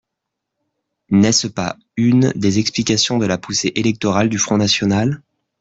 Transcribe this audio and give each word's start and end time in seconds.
N’est-ce 1.11 1.45
pas 1.45 1.77
une 1.95 2.33
des 2.35 2.57
explications 2.57 3.19
de 3.19 3.27
la 3.27 3.37
poussée 3.37 3.71
électorale 3.75 4.29
du 4.29 4.39
Front 4.39 4.57
national? 4.57 5.21